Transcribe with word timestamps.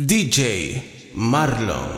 DJ 0.00 1.10
Marlon. 1.16 1.90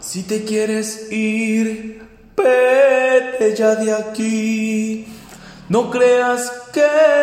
Si 0.00 0.24
te 0.24 0.42
quieres 0.42 1.12
ir, 1.12 2.02
vete 2.36 3.54
ya 3.54 3.76
de 3.76 3.92
aquí. 3.92 5.06
No 5.68 5.92
creas 5.92 6.50
que 6.72 6.82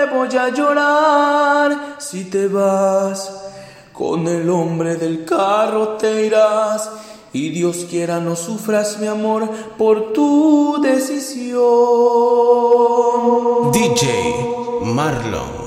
voy 0.09 0.33
a 0.37 0.47
llorar 0.47 1.97
si 1.99 2.23
te 2.23 2.47
vas. 2.47 3.49
Con 3.91 4.29
el 4.29 4.49
hombre 4.49 4.95
del 4.95 5.25
carro 5.25 5.97
te 5.97 6.25
irás. 6.25 6.89
Y 7.33 7.49
Dios 7.49 7.85
quiera 7.89 8.21
no 8.21 8.37
sufras 8.37 8.97
mi 8.97 9.07
amor 9.07 9.49
por 9.77 10.13
tu 10.13 10.79
decisión. 10.81 11.59
DJ 13.73 14.07
Marlon. 14.85 15.60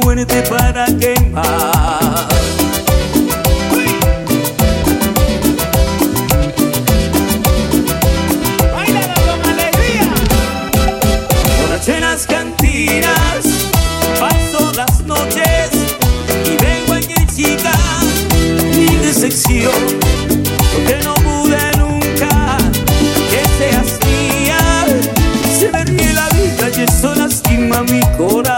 fuerte 0.00 0.42
para 0.42 0.86
quemar. 0.86 2.28
Borracheras 11.60 12.26
cantinas, 12.26 13.44
paso 14.18 14.72
las 14.74 15.00
noches 15.02 15.70
y 16.44 16.56
vengo 16.62 16.96
en 16.96 17.10
el 17.10 17.26
chica 17.34 17.72
mi 18.76 18.96
decepción, 18.96 19.72
porque 20.72 21.00
no 21.04 21.14
pude 21.14 21.76
nunca 21.78 22.58
que 23.30 23.42
seas 23.58 23.98
mía. 24.06 24.58
Se 25.58 25.70
me 25.70 26.12
la 26.12 26.28
vida 26.30 26.70
y 26.76 26.82
eso 26.82 27.14
lastima 27.14 27.82
mi 27.84 28.00
corazón. 28.16 28.57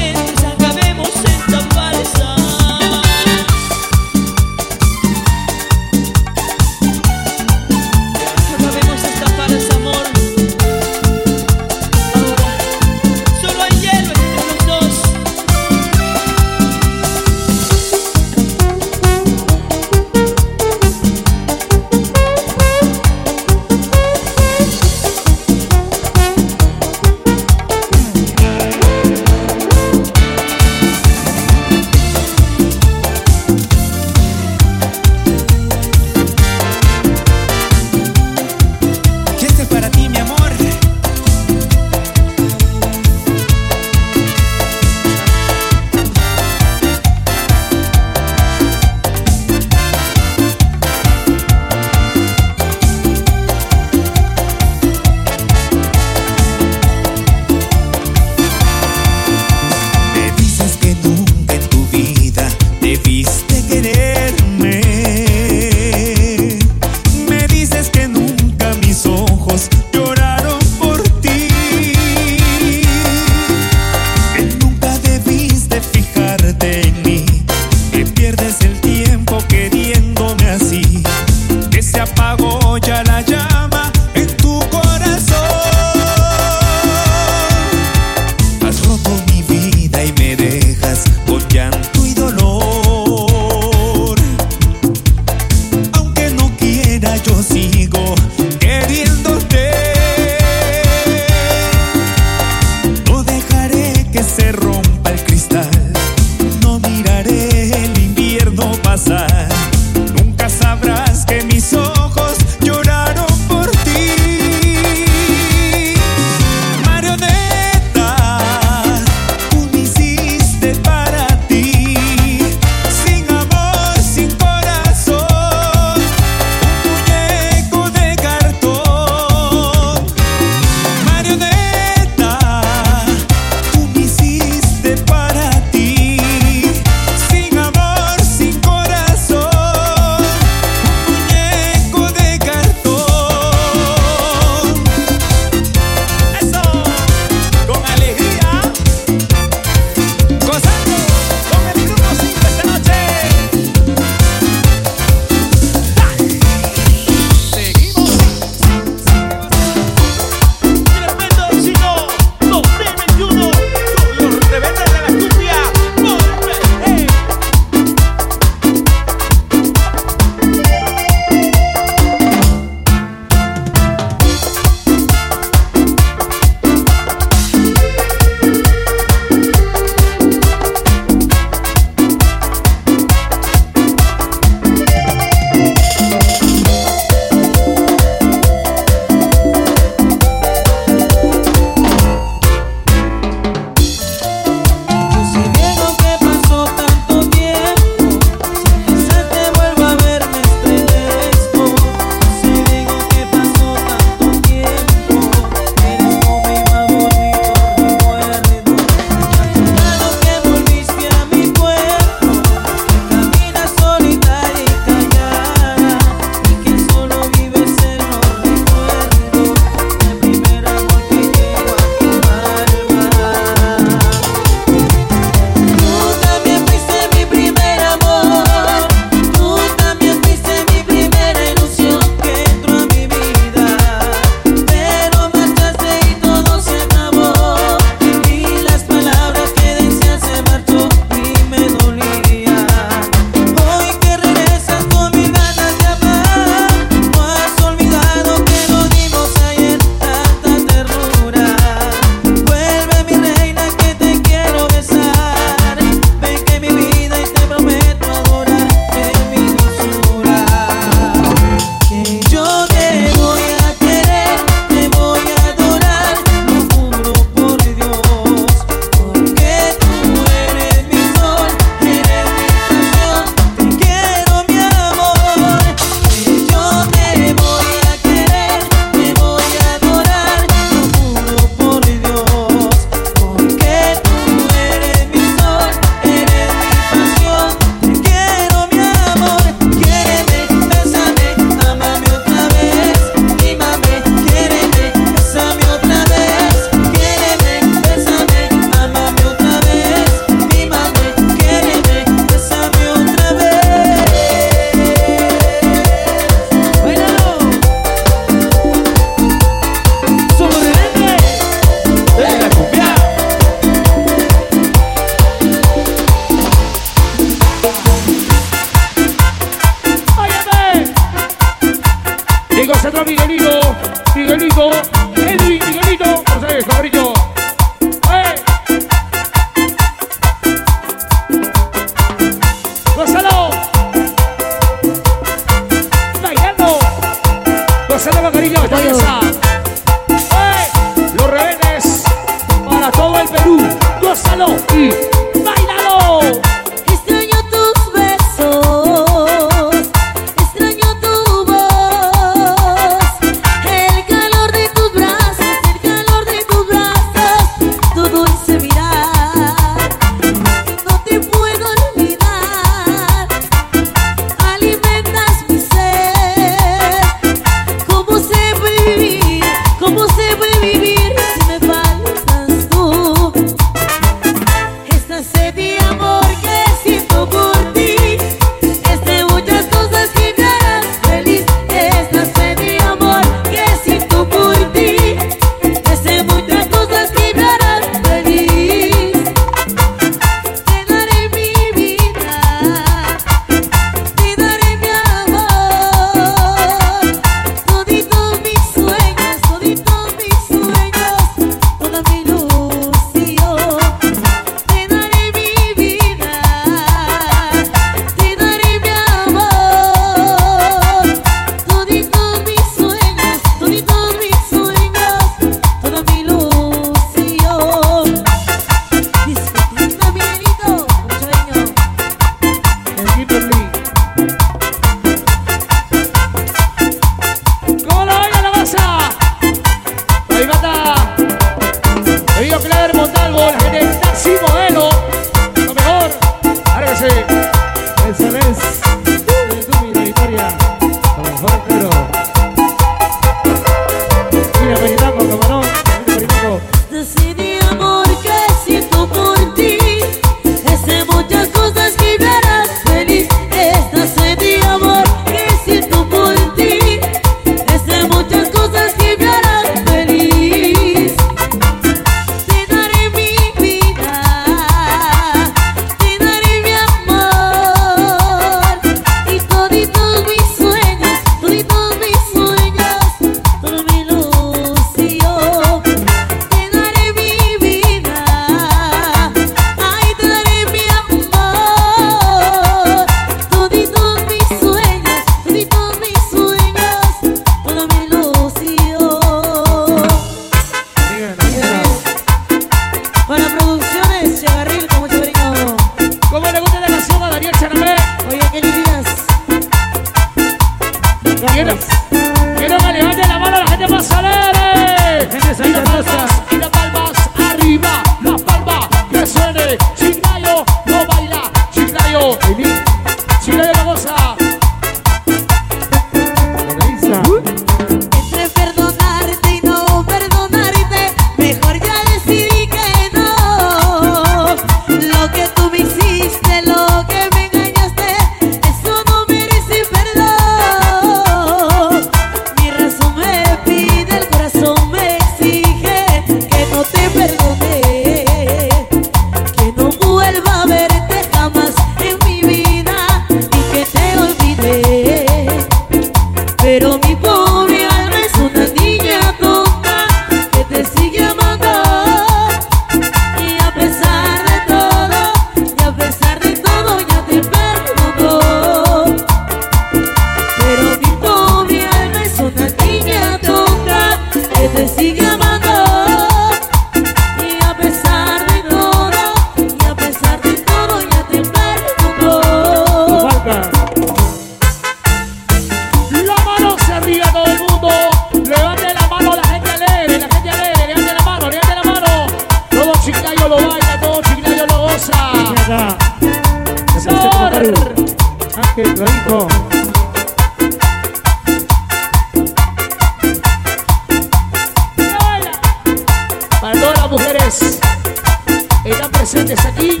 Que 597.48 598.90
están 598.90 599.10
presentes 599.12 599.64
aquí, 599.64 600.00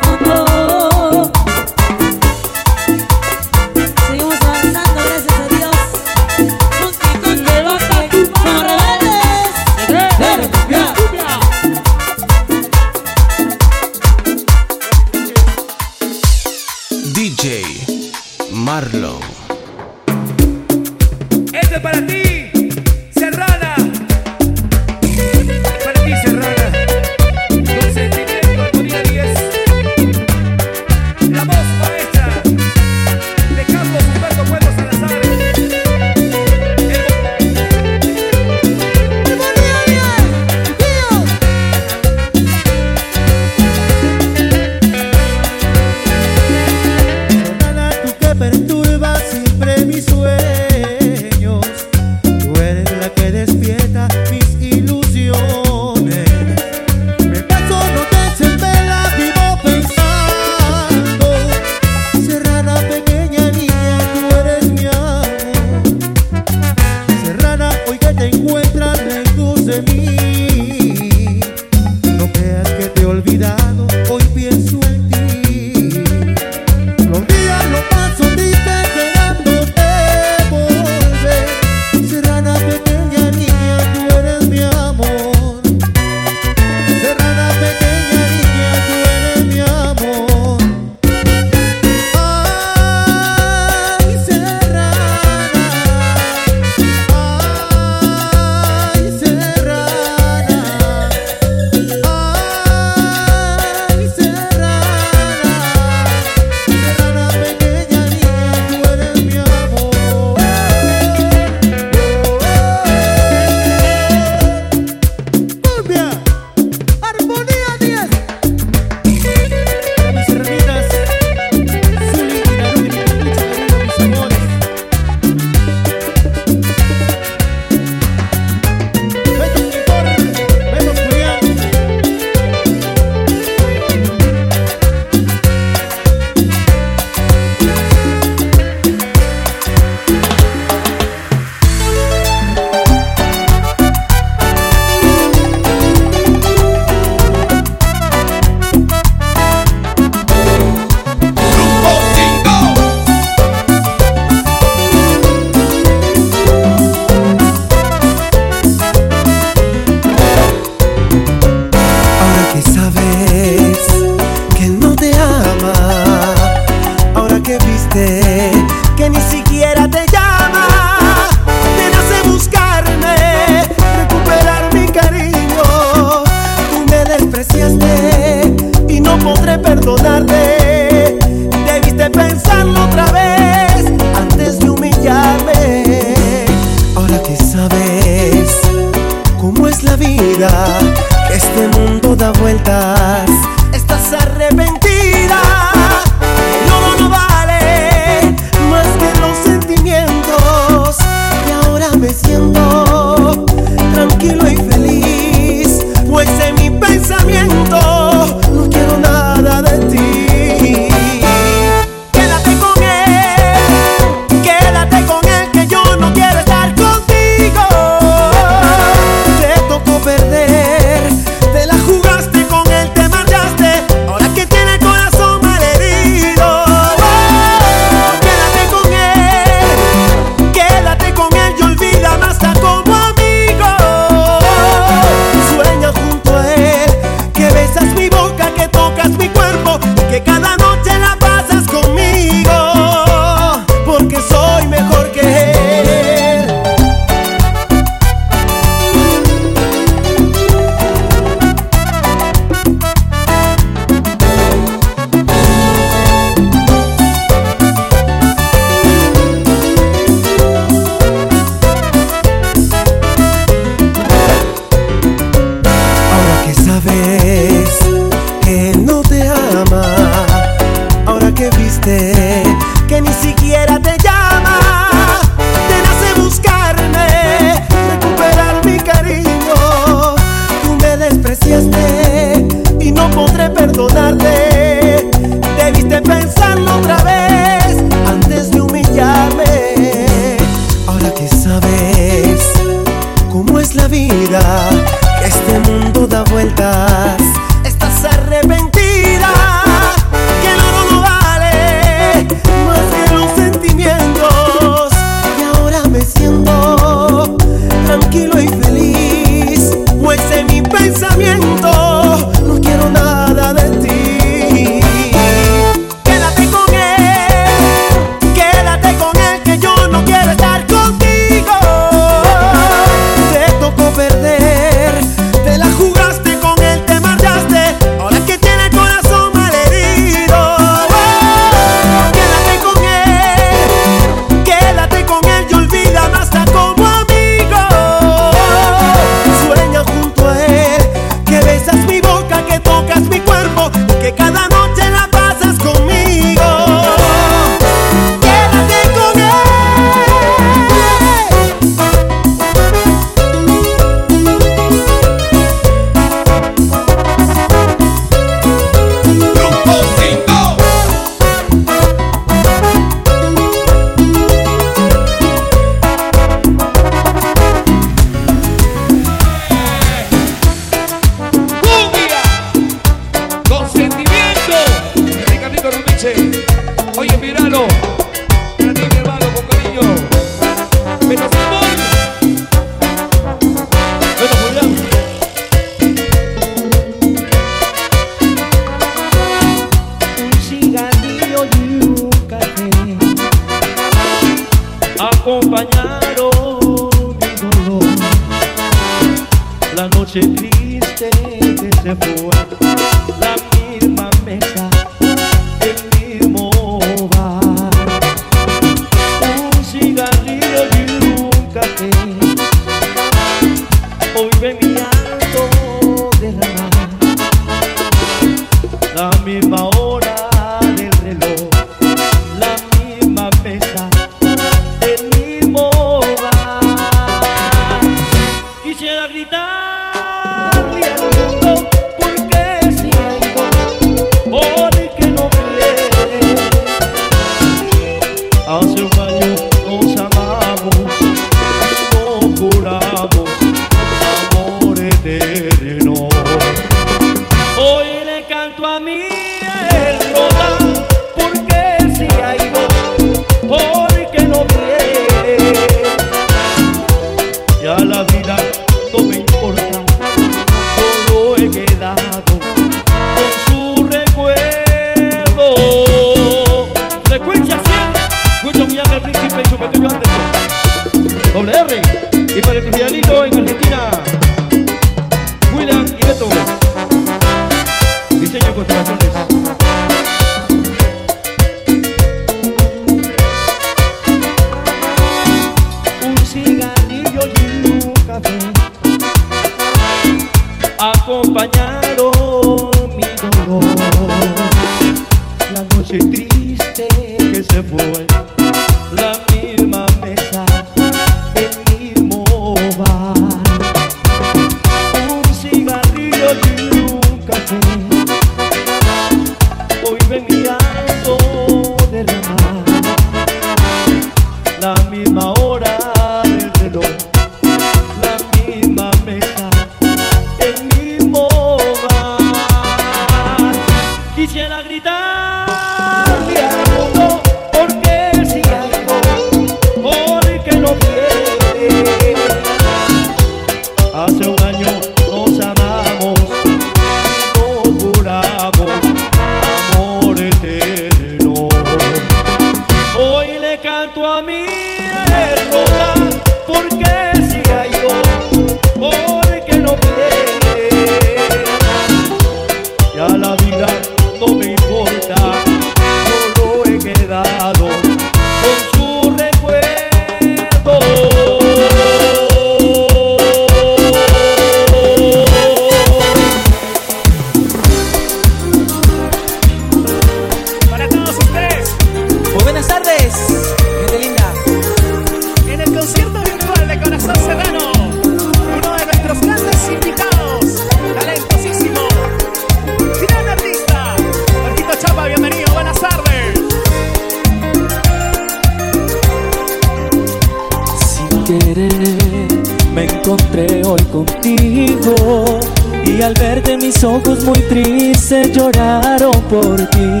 Me 592.74 592.84
encontré 592.84 593.62
hoy 593.64 593.82
contigo 593.92 595.40
y 595.84 596.00
al 596.00 596.14
verte 596.14 596.56
mis 596.56 596.82
ojos 596.82 597.22
muy 597.24 597.38
tristes 597.40 598.32
lloraron 598.32 599.20
por 599.28 599.56
ti. 599.56 600.00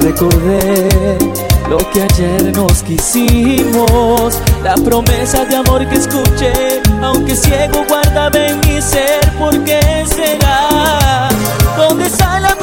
Recordé 0.00 1.16
lo 1.70 1.78
que 1.90 2.02
ayer 2.02 2.54
nos 2.54 2.82
quisimos, 2.82 4.38
la 4.62 4.74
promesa 4.74 5.44
de 5.46 5.56
amor 5.56 5.88
que 5.88 5.96
escuché, 5.96 6.82
aunque 7.02 7.34
ciego 7.34 7.84
guardaba 7.88 8.38
en 8.38 8.60
mi 8.60 8.82
ser, 8.82 9.32
¿por 9.38 9.64
qué 9.64 10.04
será? 10.06 11.28
¿Dónde 11.78 12.06
está 12.06 12.40
la 12.40 12.54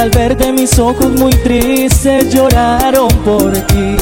al 0.00 0.10
verte 0.10 0.50
mis 0.50 0.78
ojos 0.78 1.10
muy 1.10 1.30
tristes 1.30 2.32
lloraron 2.32 3.08
por 3.22 3.52
ti. 3.52 3.96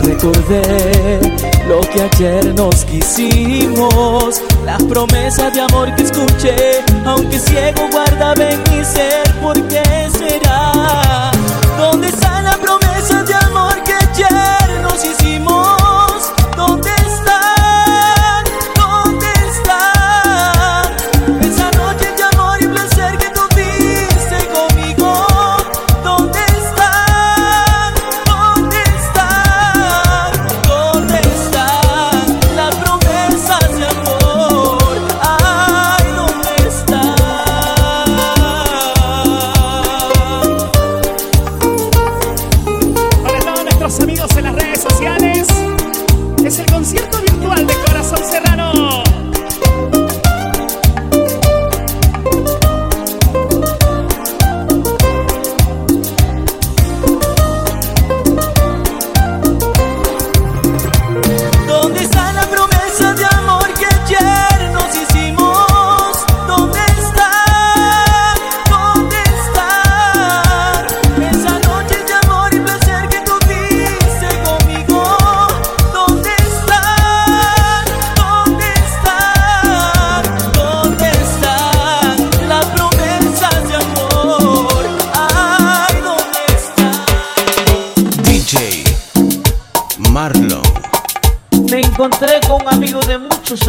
Recordé 0.00 1.20
lo 1.68 1.80
que 1.80 2.02
ayer 2.02 2.52
nos 2.54 2.84
quisimos, 2.84 4.42
las 4.64 4.82
promesas 4.84 5.54
de 5.54 5.60
amor 5.60 5.94
que 5.94 6.02
escuché, 6.02 6.82
aunque 7.04 7.38
ciego 7.38 7.88
guardaba 7.92 8.42
en 8.42 8.60
mi 8.70 8.84
ser, 8.84 9.32
¿por 9.40 9.56
qué 9.68 10.08
será? 10.18 11.30
¿Dónde 11.78 12.08
está? 12.08 12.35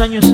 años 0.00 0.30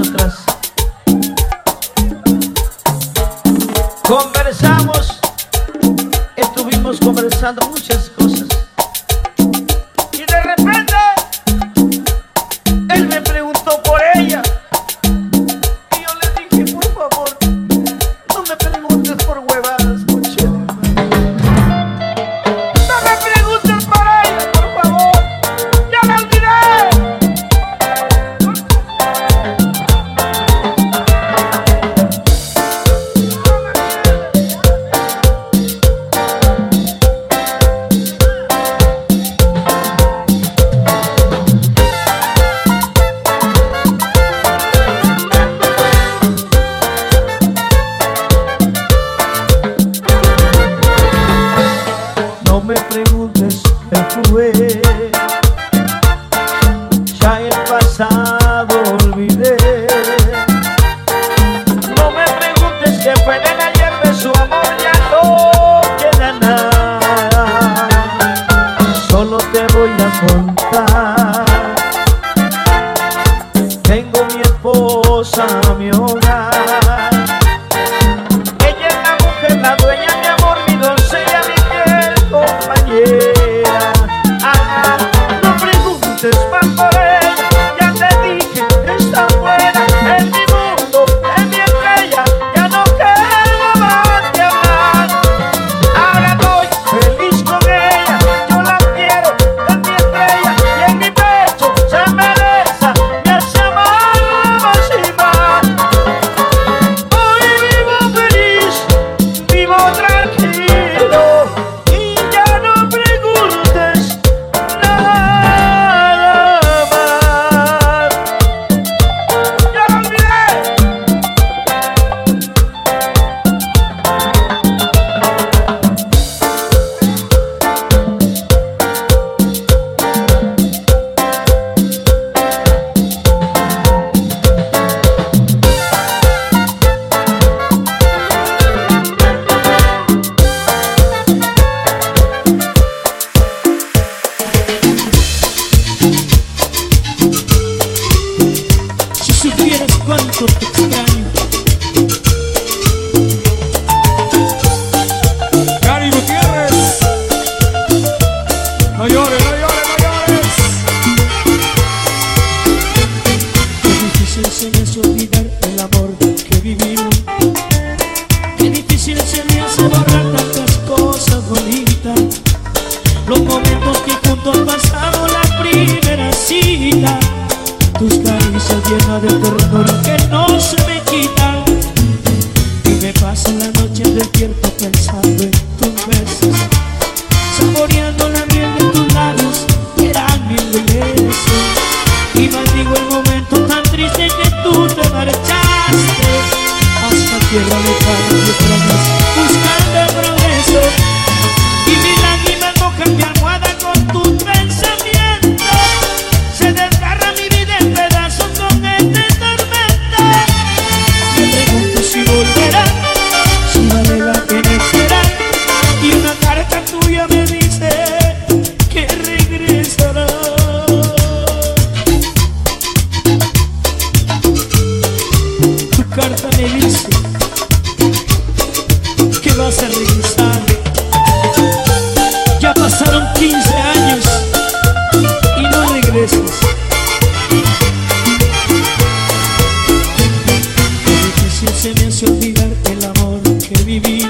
vivir. 244.01 244.24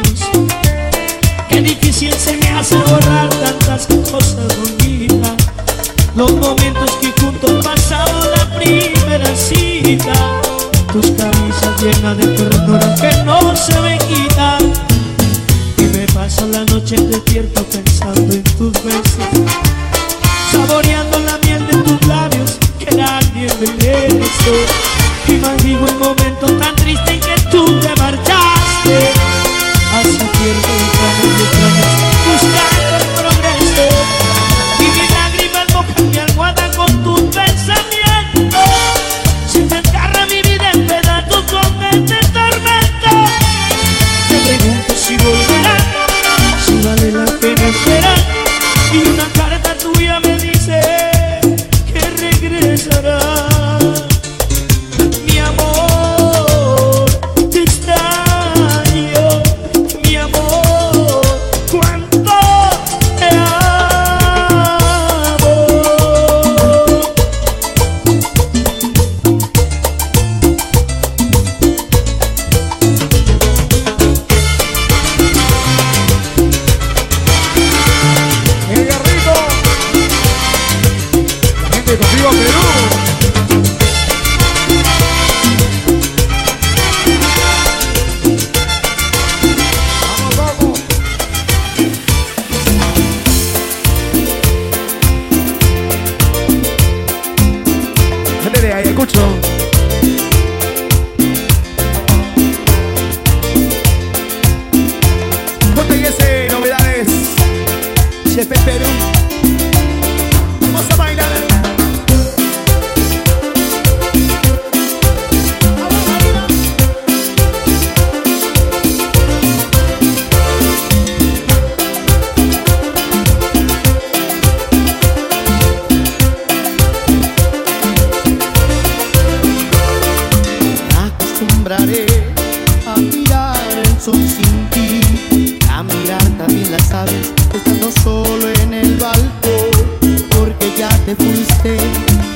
te 141.06 141.14
fuiste, 141.16 141.76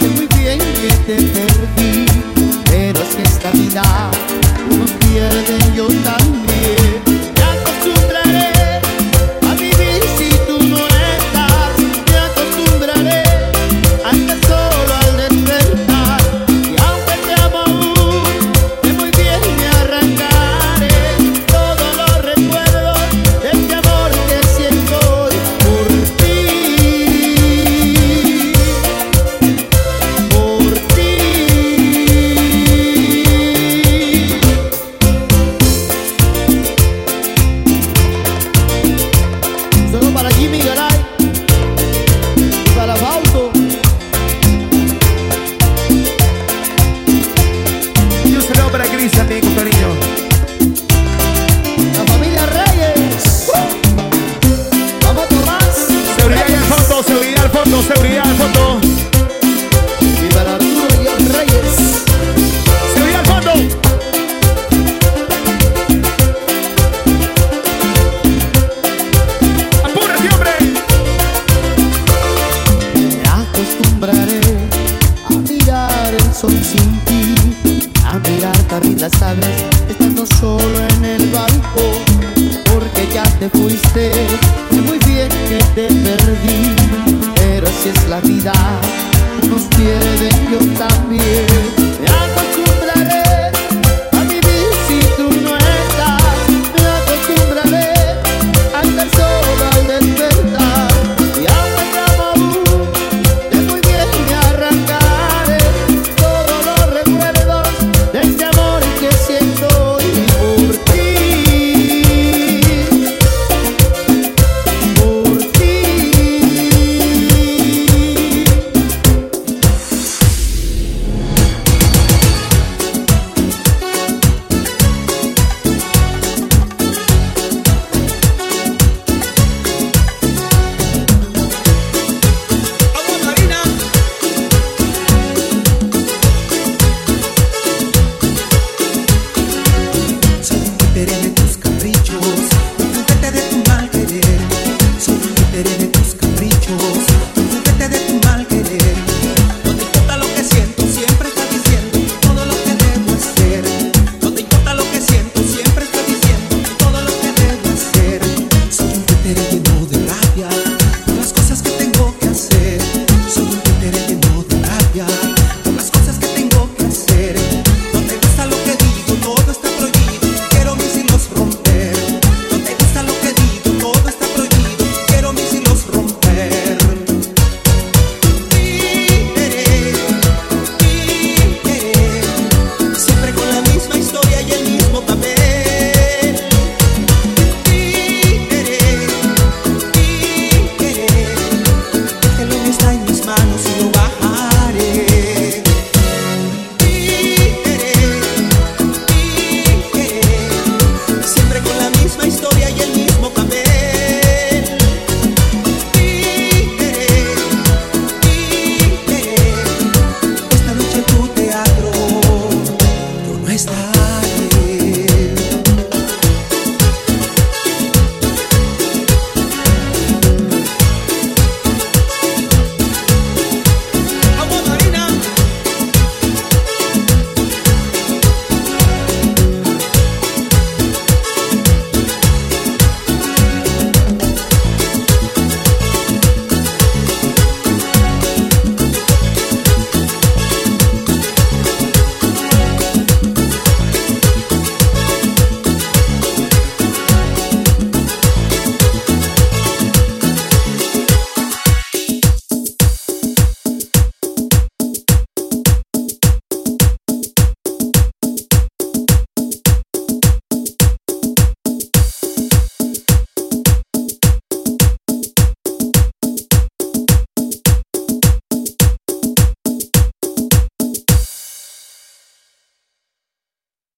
sé 0.01 0.09
muy 0.09 0.27
bien 0.39 0.59
que 0.59 0.89
te 1.07 1.17
perdí, 1.23 2.07
pero 2.67 3.01
es 3.01 3.17
que 3.17 3.23
esta 3.23 3.51
vida 3.53 4.11
unos 4.71 4.91
pierden 4.93 5.75
yo 5.75 5.87
también. 5.87 6.98